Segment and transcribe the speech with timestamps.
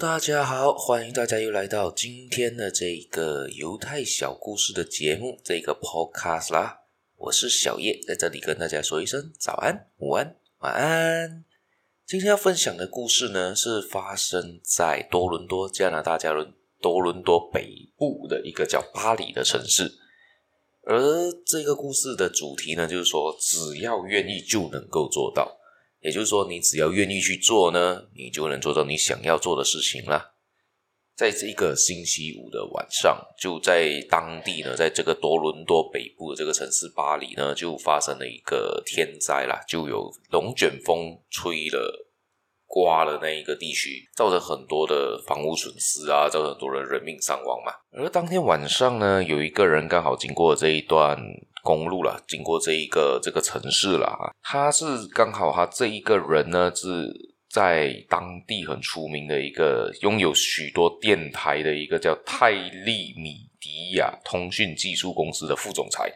[0.00, 6.84] 大家好，欢迎大家又来到今天的这个犹太小故事的节目，这个 podcast 啦。
[7.18, 11.44] 我是小叶，在这里跟大家说一声早安、午安、晚安。
[12.06, 19.98] 今天要分享的故事呢，是发生在多伦多，加拿大加伦多伦多北部的一个叫巴黎的城市。
[20.84, 25.59] 而这个故事的主题呢，就是说，只要愿意就能够做到。
[26.00, 30.32] 也就是说，你只要愿意去做呢，你就能做到你想要做的事情啦。
[31.14, 42.06] 在这个星期五的晚上，就在当地呢，在这个多伦多北部的这个城市巴黎呢，就发生了一个天灾啦，就有龙卷风吹了。
[42.72, 47.72] 刮了那一个地区，造成很多的房屋损失啊，造成很多人人命伤亡嘛。
[47.90, 51.18] 而当天晚上呢，有一个人刚好经过这一段
[51.62, 54.32] 公路了，经过这一个这个城市了啊。
[54.42, 57.12] 他是刚好他这一个人呢，是
[57.50, 66.10] 在当地很出名的一个拥有许多电台的一个叫泰利米迪亚通讯技术公司的副总裁。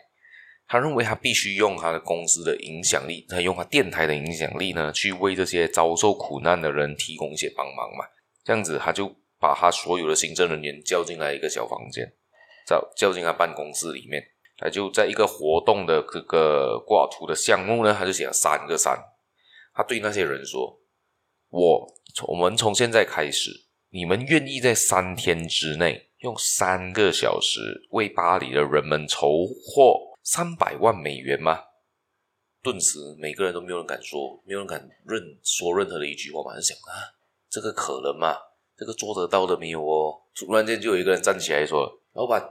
[0.67, 8.05] 他认为他必须用他的公司的影响力，他用他电台的影响力呢，去为这些遭受苦难的人提供一些帮忙嘛。
[8.42, 12.11] 这样子，他就把他所有的行政人员叫进来一个小房间，
[12.67, 14.22] 叫叫进他办公室里面。
[14.65, 18.98] 他就在一个活动的这个挂图的项目呢，他就写了三个三。
[19.75, 20.81] 他对那些人说
[21.53, 21.95] ：“我
[22.29, 23.51] 我们从现在开始，
[23.91, 31.61] 你们愿意在三天之内用三个小时为巴黎的人们筹获？”三百万美元吗？
[32.62, 36.56] 顿时，每个人都没有人敢说，没有人敢认说任何的一句话嘛。
[36.56, 37.12] 就想啊，
[37.51, 38.34] 这个可能吗？
[38.75, 40.23] 这个做得到的没有哦。
[40.34, 42.43] 突然间，就有一个人站起来说：“老板，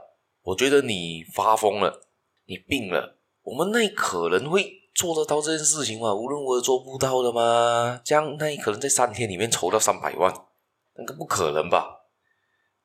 [0.44, 2.06] 我觉得你发疯了，
[2.46, 3.18] 你病了。
[3.42, 6.14] 我们那可能会做得到这件事情吗？
[6.14, 8.00] 无论如何做不到的吗？
[8.04, 10.32] 这样，那可能在三天里面筹到三百万，
[10.96, 12.06] 那个不可能吧？”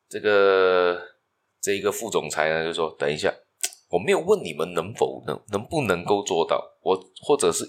[0.10, 1.00] 这个
[1.62, 3.34] 这一个副总裁呢，就说：“等一下。”
[3.90, 7.68] 我没有问你们能否能能不能够做到，我或者是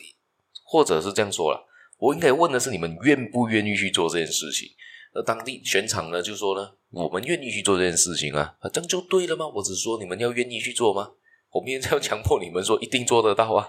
[0.63, 4.69] 或者是这样说了，我应该问的是你们愿不愿意去做这件事情。
[5.13, 9.47] 而当地全场呢就说呢，我们愿意去做这件事情啊，这样就对了吗？
[9.47, 11.13] 我只说你们要愿意去做吗？
[11.51, 13.69] 我们要强迫你们说一定做得到啊？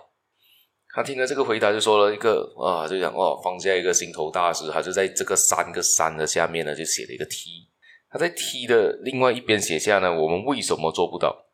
[0.93, 7.69] 他听了这个回答就说了一个啊，就讲哦，放下一个心头大石，他就在这个三个三的下面呢就写了一个 T，
[8.09, 11.47] 他在 T 的另外一边写下呢，我们为什么做不到？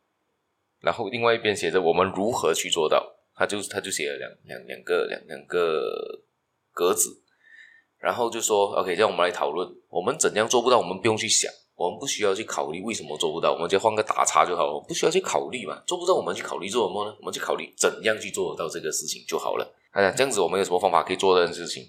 [0.81, 6.23] 然后另外一边写着我们如何去做到，他就他就写了两两两个两两个
[6.71, 7.23] 格子，
[8.00, 17.16] 然后就说 OK，这样我们来讨论，我们怎样做不到，我们不用去想，我们不需要去考虑为什么做不到，我们就换个打叉就好了，不需要去考虑嘛，做不到我们去考虑做什么呢？
[17.19, 19.75] 我们去考虑怎样去做得到这个事情就好了。
[19.91, 21.84] 哎，这样子我们有什么方法可以做这件事情？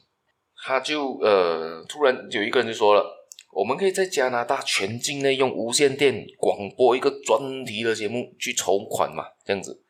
[0.65, 3.15] 他就呃，突然有一个人就说了。
[3.51, 9.83] 我们可以在加拿大全境内用无线电广播一个专题的节目去筹款嘛，这样子。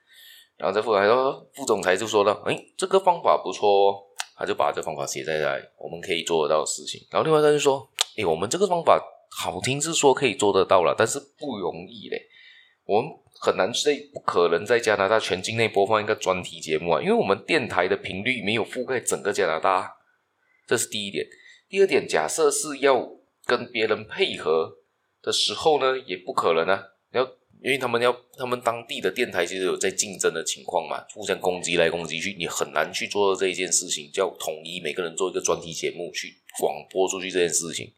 [0.56, 3.96] 然后这副总裁说，副总裁就说了：“哎，这个方法不错哦。”
[4.38, 7.04] 他就把这方法写在来，我们可以做得到的事情。
[7.10, 8.98] 然后另外他就说：“哎，我们这个方法
[9.30, 12.22] 好听是说可以做得到了，但是不容易嘞。
[12.84, 13.10] 我们
[13.40, 19.92] 很难在不可能在加拿大全境内播放一个专题节目啊，因为我们电台的频率没有覆盖整个加拿大。
[20.66, 21.26] 这是第一点。
[21.68, 23.06] 第二点，假设是要。”
[23.48, 24.70] 跟别人配合
[25.22, 26.84] 的时候呢，也不可能啊。
[27.12, 27.26] 要
[27.60, 37.92] 因为他们要他们当地的电台其实有在竞争的情况嘛，互相攻击来攻击去，你很难去做到这一件事情，叫统一每个人做一个专题节目去广播出去这件事情。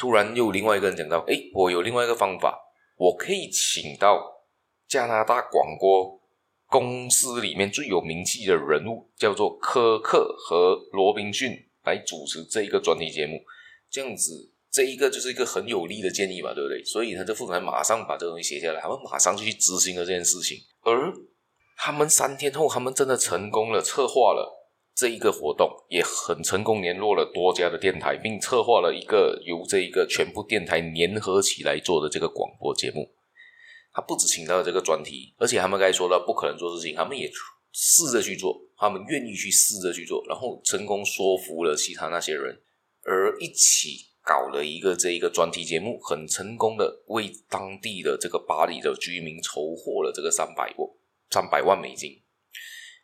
[0.00, 2.58] 突然又另外一个人讲到，哎，我有另外一个方法，
[2.96, 4.20] 我可以请到
[4.88, 6.20] 加拿大广播
[6.66, 11.52] 公司里面最有名气的人物，叫做柯克和罗宾逊
[11.84, 13.40] 来主持这一个专题节目，
[13.88, 14.52] 这样子。
[14.70, 16.84] 这一个就是一个很有力的建议嘛，对不对？
[16.84, 20.58] 所以他就副总裁马上把这个东西写下来，他们马上就去执行了这件事情。
[20.82, 21.12] 而
[21.76, 33.10] 他们三天后，他们真的成功了，策划了这一个活动，也很成功联络了多家的电台，并策划了一个由这一个全部电台联合起来做的这个广播节目。
[33.92, 37.28] 他不止请到了这个专题，而且他们刚才说了不可能做事情，他们也
[37.72, 42.60] 试着去做，他们愿意去试着去做，然后成功说服了其他那些人，
[43.02, 44.09] 而一起。
[44.24, 50.88] 搞了一个这一个专题节目，很成功的为当地的这个巴黎的居民筹获了这个三百万
[51.30, 52.20] 三百万美金。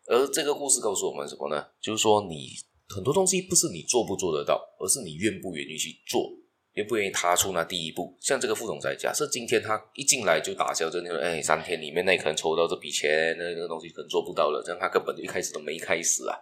[0.09, 1.67] 而这个故事告诉我们什么呢？
[1.81, 2.51] 就是说，你
[2.89, 6.31] 很多东西不是你做不做得到，而是你愿不愿意去做，
[6.75, 8.17] 愿不愿意踏出那第一步。
[8.21, 16.39] 像这个副总裁，假设今天他一进来就打消这个，哎，三天里面那可能筹到这笔钱，那那个东西可能做不到了，这样他根本就一开始都没开始啊，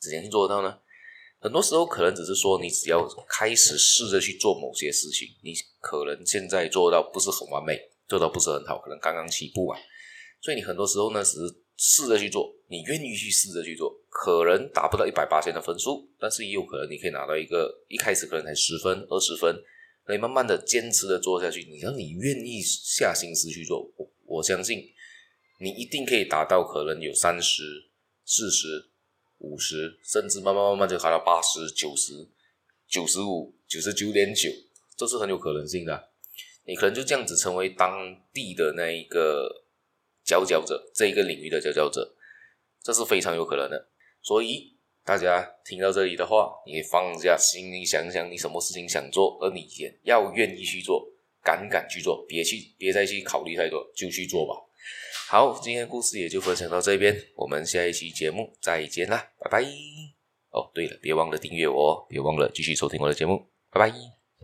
[0.00, 0.78] 怎样去做得到呢？
[1.40, 9.78] 很多时候可能只是说，你只要开始试着去做某些事情，你可能现在做到不是很完美，做到不是很好，可能刚刚起步啊。
[10.42, 19.56] 所以你很多时候呢，只是试着去做，你愿意去试着去做，可能达不到一百八千的分数，但是也有可能你可以拿到一个一开始可能才十分、二十分，
[20.04, 21.64] 可以慢慢的坚持的做下去。
[21.64, 24.84] 你要你愿意下心思去做，我我相信
[25.58, 27.62] 你一定可以达到可能有三十、
[28.26, 28.90] 四十。
[29.40, 32.28] 五十，甚至慢慢慢慢就开到八十九十、
[32.88, 34.48] 九十五、九十九点九，
[34.96, 36.08] 这是很有可能性的。
[36.64, 39.64] 你可能就这样子成为当地的那一个
[40.24, 42.14] 佼佼者，这一个领域的佼佼者，
[42.82, 43.88] 这是非常有可能的。
[44.22, 51.10] 所以大家听到这里的话，你放下心里想想，你什么事情想做，而你也要愿意去做，
[51.42, 54.69] 敢敢去做，别去别再去考虑太多，就去做吧。
[55.32, 59.62] 好，今天故事也就分享到这边，我们下一期节目再见啦，拜拜。
[60.50, 64.19] 哦，对了，别忘了订阅我，别忘了继续收听我的节目，拜拜。